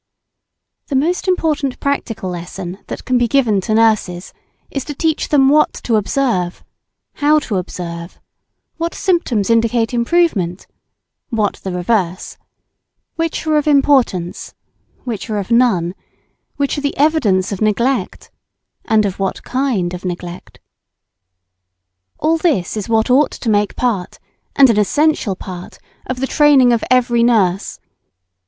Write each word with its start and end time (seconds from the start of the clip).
The 0.87 0.95
most 0.95 1.27
important 1.27 1.79
practical 1.79 2.31
lesson 2.31 2.79
that 2.87 3.05
can 3.05 3.19
be 3.19 3.27
given 3.27 3.61
to 3.61 3.75
nurses 3.75 4.33
is 4.71 4.83
to 4.85 4.95
teach 4.95 5.29
them 5.29 5.47
what 5.47 5.73
to 5.83 5.95
observe 5.95 6.63
how 7.21 7.37
to 7.41 7.57
observe 7.57 8.19
what 8.77 8.95
symptoms 8.95 9.51
indicate 9.51 9.93
improvement 9.93 10.65
what 11.29 11.57
the 11.57 11.71
reverse 11.71 12.39
which 13.15 13.45
are 13.45 13.57
of 13.57 13.67
importance 13.67 14.55
which 15.03 15.29
are 15.29 15.37
of 15.37 15.51
none 15.51 15.93
which 16.55 16.79
are 16.79 16.81
the 16.81 16.97
evidence 16.97 17.51
of 17.51 17.61
neglect 17.61 18.31
and 18.85 19.05
of 19.05 19.19
what 19.19 19.43
kind 19.43 19.93
of 19.93 20.03
neglect. 20.03 20.59
All 22.17 22.39
this 22.39 22.75
is 22.75 22.89
what 22.89 23.11
ought 23.11 23.29
to 23.33 23.49
make 23.51 23.75
part, 23.75 24.17
and 24.55 24.67
an 24.71 24.79
essential 24.79 25.35
part, 25.35 25.77
of 26.07 26.19
the 26.19 26.25
training 26.25 26.73
of 26.73 26.83
every 26.89 27.21
nurse. 27.21 27.79